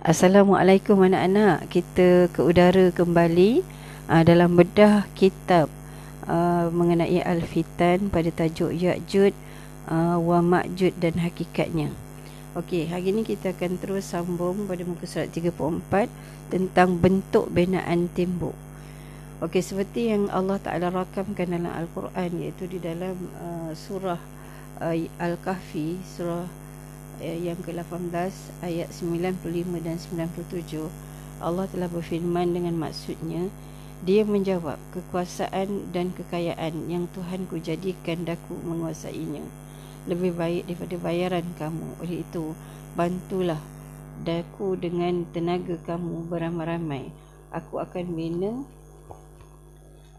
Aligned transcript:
Assalamualaikum 0.00 0.96
anak-anak. 1.04 1.68
Kita 1.68 2.32
ke 2.32 2.40
udara 2.40 2.88
kembali 2.88 3.60
uh, 4.08 4.24
dalam 4.24 4.56
bedah 4.56 5.04
kitab 5.12 5.68
uh, 6.24 6.72
mengenai 6.72 7.20
Al-Fitan 7.20 8.08
pada 8.08 8.32
tajuk 8.32 8.72
Ya'jud 8.72 9.36
uh, 9.92 10.16
wa 10.16 10.40
Ma'jud 10.40 10.96
dan 10.96 11.20
hakikatnya. 11.20 11.92
Okey, 12.56 12.88
hari 12.88 13.12
ini 13.12 13.28
kita 13.28 13.52
akan 13.52 13.76
terus 13.76 14.08
sambung 14.08 14.64
pada 14.64 14.88
muka 14.88 15.04
surat 15.04 15.28
34 15.28 16.08
tentang 16.48 16.96
bentuk 16.96 17.52
binaan 17.52 18.08
tembok. 18.16 18.56
Okey, 19.44 19.60
seperti 19.60 20.16
yang 20.16 20.32
Allah 20.32 20.56
Taala 20.64 20.88
rakamkan 20.88 21.44
dalam 21.44 21.68
Al-Quran 21.68 22.40
iaitu 22.40 22.64
di 22.72 22.80
dalam 22.80 23.20
uh, 23.36 23.76
surah 23.76 24.16
uh, 24.80 24.96
Al-Kahfi, 25.20 26.00
surah 26.16 26.48
yang 27.20 27.60
ke-18 27.60 28.32
ayat 28.64 28.88
95 28.92 29.84
dan 29.84 29.96
97 29.96 30.88
Allah 31.40 31.64
telah 31.72 31.88
berfirman 31.88 32.52
dengan 32.52 32.76
maksudnya 32.76 33.48
dia 34.00 34.24
menjawab 34.24 34.80
kekuasaan 34.96 35.92
dan 35.92 36.12
kekayaan 36.16 36.88
yang 36.88 37.04
Tuhan 37.12 37.44
ku 37.48 37.60
jadikan 37.60 38.24
daku 38.24 38.56
menguasainya. 38.64 39.44
Lebih 40.08 40.32
baik 40.36 40.62
daripada 40.64 40.96
bayaran 40.96 41.44
kamu. 41.60 41.88
Oleh 42.00 42.24
itu 42.24 42.56
bantulah 42.96 43.60
daku 44.24 44.76
dengan 44.80 45.28
tenaga 45.36 45.76
kamu 45.84 46.32
beramai-ramai. 46.32 47.12
Aku 47.52 47.76
akan 47.76 48.06
bina 48.16 48.52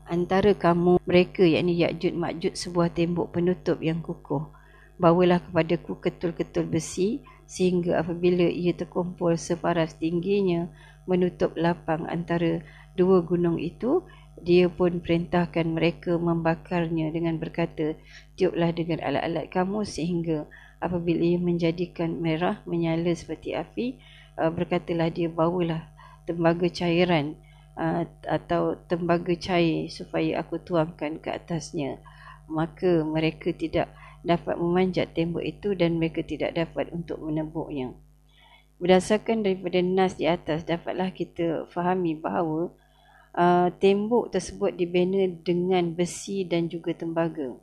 antara 0.05 0.51
kamu 0.53 1.01
mereka 1.07 1.41
yakni 1.41 1.81
Ya'jud 1.81 2.13
Ma'jud 2.13 2.53
sebuah 2.53 2.91
tembok 2.91 3.31
penutup 3.33 3.79
yang 3.79 4.03
kukuh 4.03 4.60
bawalah 5.01 5.41
kepadaku 5.41 5.97
ketul-ketul 5.97 6.69
besi 6.69 7.25
sehingga 7.49 7.97
apabila 8.05 8.45
ia 8.45 8.77
terkumpul 8.77 9.33
separas 9.33 9.97
tingginya 9.97 10.69
menutup 11.09 11.57
lapang 11.57 12.05
antara 12.05 12.61
dua 12.93 13.25
gunung 13.25 13.57
itu 13.57 14.05
dia 14.37 14.69
pun 14.69 15.01
perintahkan 15.01 15.65
mereka 15.65 16.21
membakarnya 16.21 17.09
dengan 17.09 17.41
berkata 17.41 17.97
tiuplah 18.37 18.69
dengan 18.69 19.01
alat-alat 19.01 19.49
kamu 19.49 19.81
sehingga 19.81 20.45
apabila 20.77 21.35
ia 21.35 21.39
menjadikan 21.41 22.21
merah 22.21 22.61
menyala 22.69 23.11
seperti 23.17 23.57
api 23.57 23.97
uh, 24.37 24.53
berkatalah 24.53 25.09
dia 25.09 25.27
bawalah 25.27 25.89
tembaga 26.29 26.69
cairan 26.69 27.35
uh, 27.77 28.05
atau 28.25 28.77
tembaga 28.87 29.33
cair 29.37 29.89
supaya 29.91 30.41
aku 30.41 30.61
tuangkan 30.61 31.21
ke 31.21 31.29
atasnya. 31.31 32.01
Maka 32.51 33.05
mereka 33.07 33.55
tidak 33.55 33.87
dapat 34.21 34.57
memanjat 34.57 35.17
tembok 35.17 35.41
itu 35.41 35.73
dan 35.73 35.97
mereka 35.97 36.21
tidak 36.21 36.53
dapat 36.53 36.93
untuk 36.93 37.17
menembuknya. 37.21 37.93
Berdasarkan 38.81 39.45
daripada 39.45 39.77
nas 39.85 40.17
di 40.17 40.25
atas, 40.25 40.65
dapatlah 40.65 41.13
kita 41.13 41.69
fahami 41.69 42.17
bahawa 42.17 42.73
uh, 43.37 43.69
tembok 43.77 44.33
tersebut 44.33 44.73
dibina 44.73 45.29
dengan 45.45 45.93
besi 45.93 46.41
dan 46.45 46.65
juga 46.65 46.97
tembaga. 46.97 47.57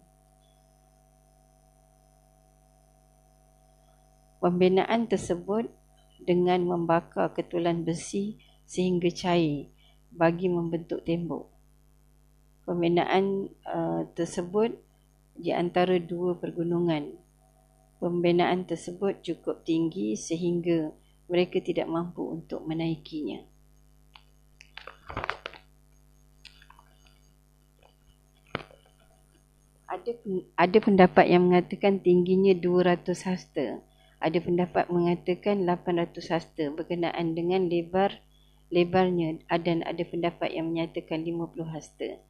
Pembinaan 4.39 5.11
tersebut 5.11 5.67
dengan 6.23 6.62
membakar 6.62 7.34
ketulan 7.34 7.83
besi 7.83 8.39
sehingga 8.62 9.11
cair 9.11 9.75
bagi 10.14 10.47
membentuk 10.47 11.03
tembok. 11.03 11.51
Pembinaan 12.62 13.51
uh, 13.67 14.06
tersebut 14.14 14.79
di 15.39 15.55
antara 15.55 16.03
dua 16.03 16.34
pergunungan. 16.34 17.14
Pembinaan 18.03 18.67
tersebut 18.67 19.22
cukup 19.22 19.62
tinggi 19.62 20.14
sehingga 20.19 20.91
mereka 21.30 21.62
tidak 21.62 21.86
mampu 21.86 22.27
untuk 22.27 22.62
menaikinya. 22.67 23.42
Ada 29.89 30.13
ada 30.55 30.79
pendapat 30.79 31.27
yang 31.27 31.48
mengatakan 31.48 31.98
tingginya 31.98 32.55
200 32.55 33.08
hasta. 33.24 33.83
Ada 34.18 34.39
pendapat 34.42 34.90
mengatakan 34.90 35.63
800 35.64 36.34
hasta 36.34 36.64
berkenaan 36.74 37.39
dengan 37.39 37.67
lebar 37.70 38.20
lebarnya 38.68 39.40
dan 39.64 39.80
ada 39.86 40.05
pendapat 40.05 40.52
yang 40.52 40.70
menyatakan 40.70 41.24
50 41.24 41.73
hasta. 41.73 42.20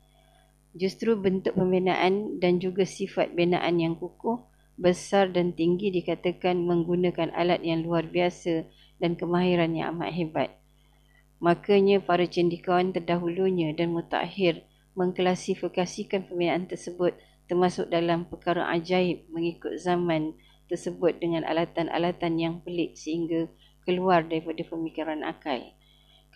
Justru 0.78 1.19
bentuk 1.19 1.59
pembinaan 1.59 2.39
dan 2.39 2.62
juga 2.62 2.87
sifat 2.87 3.34
binaan 3.34 3.83
yang 3.83 3.99
kukuh, 3.99 4.47
besar 4.78 5.27
dan 5.34 5.50
tinggi 5.50 5.91
dikatakan 5.91 6.62
menggunakan 6.62 7.34
alat 7.34 7.66
yang 7.66 7.83
luar 7.83 8.06
biasa 8.06 8.62
dan 9.03 9.19
kemahiran 9.19 9.75
yang 9.75 9.99
amat 9.99 10.15
hebat. 10.15 10.50
Makanya 11.43 11.99
para 11.99 12.31
cendikawan 12.31 12.94
terdahulunya 12.94 13.75
dan 13.75 13.91
mutakhir 13.91 14.62
mengklasifikasikan 14.94 16.31
pembinaan 16.31 16.71
tersebut 16.71 17.15
termasuk 17.50 17.91
dalam 17.91 18.27
perkara 18.27 18.71
ajaib 18.75 19.27
mengikut 19.34 19.78
zaman 19.83 20.34
tersebut 20.71 21.16
dengan 21.19 21.43
alatan-alatan 21.43 22.39
yang 22.39 22.55
pelik 22.62 22.95
sehingga 22.95 23.50
keluar 23.83 24.22
daripada 24.27 24.62
pemikiran 24.62 25.25
akal. 25.25 25.75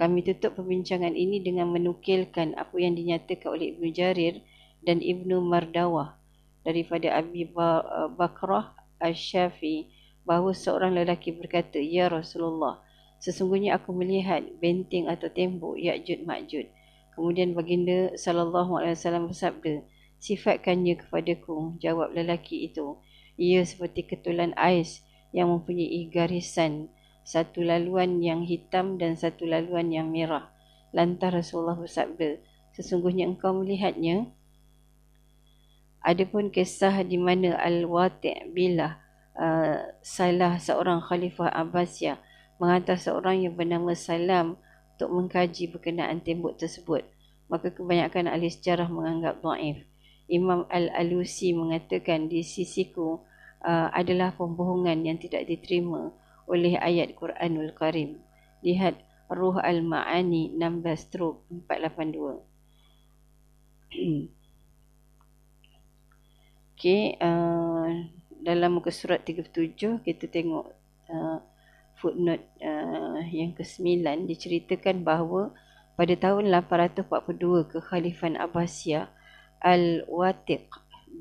Kami 0.03 0.27
tutup 0.27 0.59
perbincangan 0.59 1.15
ini 1.15 1.39
dengan 1.39 1.71
menukilkan 1.71 2.59
apa 2.59 2.75
yang 2.75 2.99
dinyatakan 2.99 3.55
oleh 3.55 3.71
Ibnu 3.71 3.95
Jarir 3.95 4.43
dan 4.83 4.99
Ibnu 4.99 5.39
Mardawah 5.47 6.19
daripada 6.67 7.15
Abi 7.15 7.47
Bakrah 8.19 8.75
Al-Syafi 8.99 9.87
bahawa 10.27 10.59
seorang 10.59 10.99
lelaki 10.99 11.31
berkata, 11.31 11.79
Ya 11.79 12.11
Rasulullah, 12.11 12.83
sesungguhnya 13.23 13.79
aku 13.79 13.95
melihat 13.95 14.43
benteng 14.59 15.07
atau 15.07 15.31
tembok 15.31 15.79
Ya'jud 15.79 16.27
Ma'jud. 16.27 16.67
Kemudian 17.15 17.55
baginda 17.55 18.11
wasallam 18.19 19.31
bersabda, 19.31 19.87
sifatkannya 20.19 20.99
kepadaku, 20.99 21.79
jawab 21.79 22.11
lelaki 22.11 22.67
itu. 22.67 22.99
Ia 23.39 23.63
seperti 23.63 24.03
ketulan 24.11 24.51
ais 24.59 25.07
yang 25.31 25.47
mempunyai 25.47 26.11
garisan 26.11 26.91
satu 27.23 27.63
laluan 27.63 28.19
yang 28.19 28.43
hitam 28.43 28.99
dan 28.99 29.15
satu 29.15 29.47
laluan 29.47 29.95
yang 29.95 30.11
merah. 30.11 30.51
Lantar 30.93 31.33
Rasulullah 31.33 31.79
bersabda, 31.79 32.43
sesungguhnya 32.77 33.25
engkau 33.31 33.57
melihatnya. 33.57 34.29
Adapun 36.03 36.51
kisah 36.51 37.07
di 37.07 37.17
mana 37.17 37.55
Al-Wati' 37.63 38.51
bila 38.51 38.99
uh, 39.39 39.79
salah 40.03 40.59
seorang 40.59 40.99
khalifah 40.99 41.49
Abbasiyah 41.49 42.19
menghantar 42.59 42.99
seorang 42.99 43.47
yang 43.47 43.55
bernama 43.55 43.95
Salam 43.95 44.59
untuk 44.95 45.09
mengkaji 45.15 45.71
berkenaan 45.71 46.21
tembok 46.21 46.59
tersebut. 46.59 47.07
Maka 47.47 47.71
kebanyakan 47.71 48.31
ahli 48.31 48.51
sejarah 48.51 48.91
menganggap 48.91 49.39
dhaif. 49.41 49.87
Imam 50.27 50.67
Al-Alusi 50.71 51.55
mengatakan 51.55 52.27
di 52.27 52.43
sisiku 52.43 53.23
uh, 53.63 53.89
adalah 53.95 54.35
pembohongan 54.35 55.07
yang 55.07 55.19
tidak 55.19 55.47
diterima 55.47 56.11
oleh 56.49 56.79
ayat 56.79 57.15
Quranul 57.19 57.75
Karim. 57.77 58.19
Lihat 58.63 58.95
Ruh 59.33 59.59
Al-Ma'ani 59.59 60.55
16 60.55 60.85
stroke 60.99 61.45
482. 61.69 62.43
Okey, 66.73 67.15
uh, 67.23 67.89
dalam 68.43 68.83
muka 68.83 68.91
surat 68.91 69.23
37 69.23 70.03
kita 70.03 70.27
tengok 70.27 70.67
uh, 71.07 71.39
footnote 71.95 72.43
uh, 72.59 73.23
yang 73.31 73.55
ke-9 73.55 74.03
diceritakan 74.27 75.07
bahawa 75.07 75.55
pada 75.95 76.19
tahun 76.19 76.51
842 76.51 77.71
kekhalifan 77.71 78.35
Abbasiyah 78.35 79.07
Al-Watiq 79.63 80.67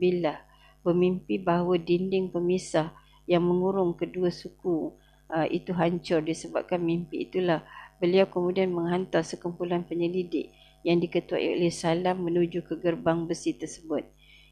Billah 0.01 0.41
bermimpi 0.81 1.37
bahawa 1.37 1.77
dinding 1.77 2.33
pemisah 2.33 2.89
yang 3.29 3.45
mengurung 3.45 3.93
kedua 3.93 4.33
suku 4.33 4.97
uh, 5.31 5.47
itu 5.47 5.71
hancur 5.71 6.19
disebabkan 6.19 6.83
mimpi 6.83 7.25
itulah 7.25 7.63
beliau 7.97 8.27
kemudian 8.27 8.69
menghantar 8.69 9.23
sekumpulan 9.23 9.87
penyelidik 9.87 10.51
yang 10.81 10.99
diketuai 10.99 11.61
oleh 11.61 11.71
Salam 11.71 12.25
menuju 12.25 12.65
ke 12.65 12.75
gerbang 12.81 13.29
besi 13.29 13.53
tersebut. 13.53 14.01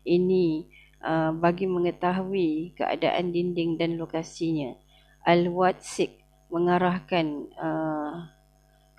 Ini 0.06 0.63
uh, 1.01 1.33
bagi 1.36 1.65
mengetahui 1.65 2.77
keadaan 2.77 3.33
dinding 3.33 3.81
dan 3.81 3.98
lokasinya. 3.98 4.77
Al-Watsik 5.25 6.15
mengarahkan 6.54 7.50
uh, 7.57 8.13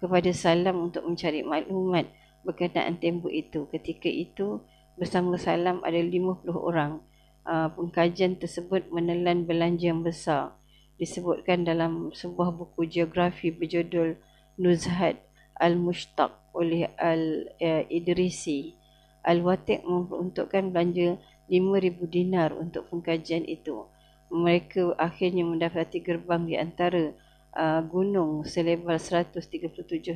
kepada 0.03 0.31
Salam 0.35 0.91
untuk 0.91 1.07
mencari 1.07 1.47
maklumat 1.47 2.11
berkenaan 2.43 2.99
tembok 2.99 3.31
itu. 3.31 3.71
Ketika 3.71 4.11
itu 4.11 4.61
bersama 4.99 5.39
Salam 5.39 5.81
ada 5.87 5.97
50 5.97 6.51
orang. 6.51 7.01
Uh, 7.41 7.73
pengkajian 7.73 8.37
tersebut 8.37 8.93
menelan 8.93 9.49
belanja 9.49 9.89
yang 9.89 10.05
besar 10.05 10.60
disebutkan 11.01 11.65
dalam 11.65 12.13
sebuah 12.13 12.53
buku 12.53 12.85
geografi 12.85 13.49
berjudul 13.49 14.21
Nuzhat 14.61 15.17
Al-Mushtaq 15.57 16.53
oleh 16.53 16.93
Al-Idrisi. 17.01 18.77
Al-Watiq 19.25 19.81
memperuntukkan 19.85 20.73
belanja 20.73 21.17
5,000 21.49 22.05
dinar 22.09 22.53
untuk 22.53 22.89
pengkajian 22.93 23.49
itu. 23.49 23.89
Mereka 24.29 25.01
akhirnya 25.01 25.43
mendapati 25.43 26.05
gerbang 26.05 26.45
di 26.45 26.57
antara 26.61 27.17
uh, 27.57 27.81
gunung 27.85 28.45
selebar 28.45 29.01
137 29.01 29.41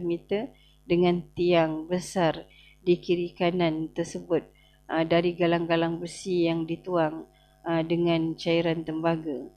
meter 0.05 0.53
dengan 0.85 1.25
tiang 1.35 1.89
besar 1.89 2.45
di 2.85 3.01
kiri 3.01 3.33
kanan 3.33 3.91
tersebut 3.91 4.45
uh, 4.89 5.03
dari 5.03 5.33
galang-galang 5.35 5.99
besi 5.99 6.47
yang 6.47 6.69
dituang 6.69 7.27
uh, 7.67 7.83
dengan 7.83 8.37
cairan 8.39 8.87
tembaga 8.87 9.49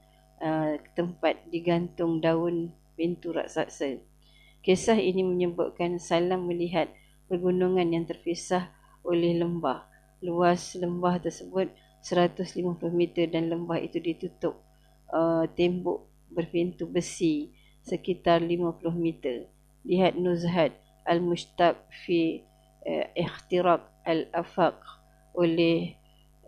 uh, 0.41 0.77
tempat 0.93 1.45
digantung 1.49 2.21
daun 2.21 2.73
pintu 2.97 3.33
raksasa. 3.33 4.01
Kisah 4.65 4.99
ini 4.99 5.23
menyebutkan 5.23 6.01
Salam 6.01 6.49
melihat 6.49 6.91
pergunungan 7.29 7.87
yang 7.87 8.03
terpisah 8.03 8.73
oleh 9.05 9.37
lembah. 9.37 9.87
Luas 10.19 10.73
lembah 10.73 11.21
tersebut 11.21 11.69
150 12.01 12.57
meter 12.91 13.29
dan 13.29 13.47
lembah 13.47 13.77
itu 13.77 14.01
ditutup 14.01 14.59
uh, 15.13 15.45
tembok 15.53 16.07
berpintu 16.33 16.89
besi 16.89 17.53
sekitar 17.85 18.43
50 18.43 18.81
meter. 18.97 19.47
Lihat 19.87 20.19
Nuzhat 20.19 20.75
Al-Mushtaq 21.07 21.79
fi 22.03 22.43
uh, 22.83 23.07
Ikhtiraq 23.15 23.87
Al-Afaq 24.03 24.75
oleh 25.37 25.95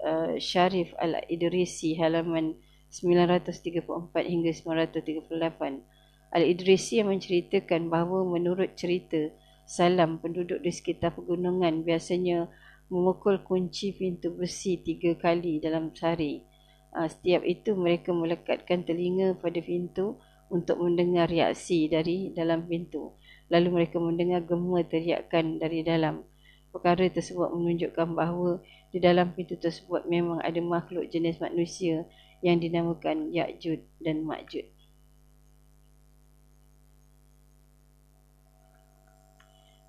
uh, 0.03 0.35
Sharif 0.41 0.91
Al-Idrisi 0.99 1.95
halaman 1.95 2.57
934 2.89 3.85
hingga 4.25 4.51
938. 4.53 5.85
Al-Idrisi 6.29 7.01
yang 7.01 7.09
menceritakan 7.09 7.89
bahawa 7.89 8.25
menurut 8.25 8.77
cerita 8.77 9.33
Salam 9.69 10.17
penduduk 10.17 10.65
di 10.65 10.73
sekitar 10.73 11.13
pegunungan 11.13 11.85
biasanya 11.85 12.49
memukul 12.89 13.37
kunci 13.45 13.93
pintu 13.93 14.33
besi 14.33 14.81
tiga 14.81 15.13
kali 15.13 15.61
dalam 15.61 15.93
sehari. 15.93 16.41
Uh, 16.89 17.05
setiap 17.05 17.45
itu 17.45 17.77
mereka 17.77 18.09
melekatkan 18.09 18.81
telinga 18.81 19.37
pada 19.37 19.61
pintu 19.61 20.17
untuk 20.49 20.81
mendengar 20.81 21.29
reaksi 21.29 21.85
dari 21.85 22.33
dalam 22.33 22.65
pintu. 22.65 23.13
Lalu 23.53 23.81
mereka 23.81 24.01
mendengar 24.01 24.41
gema 24.41 24.81
teriakan 24.81 25.61
dari 25.61 25.85
dalam. 25.85 26.25
Perkara 26.73 27.05
tersebut 27.05 27.53
menunjukkan 27.53 28.17
bahawa 28.17 28.61
di 28.89 28.97
dalam 28.97 29.37
pintu 29.37 29.53
tersebut 29.53 30.09
memang 30.09 30.41
ada 30.41 30.57
makhluk 30.61 31.05
jenis 31.13 31.37
manusia 31.37 32.09
yang 32.39 32.63
dinamakan 32.63 33.31
Ya'jud 33.35 33.83
dan 33.99 34.23
Ma'jud. 34.23 34.67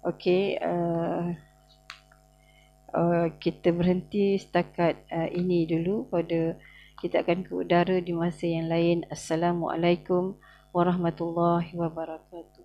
Okey, 0.00 0.56
uh, 0.64 1.36
uh, 2.96 3.26
kita 3.36 3.68
berhenti 3.68 4.40
setakat 4.40 4.96
uh, 5.12 5.28
ini 5.28 5.68
dulu 5.68 6.08
pada 6.08 6.56
kita 7.04 7.20
akan 7.20 7.44
ke 7.44 7.52
udara 7.52 8.00
di 8.00 8.16
masa 8.16 8.48
yang 8.48 8.72
lain. 8.72 9.04
Assalamualaikum 9.12 10.40
warahmatullahi 10.72 11.76
wabarakatuh. 11.76 12.59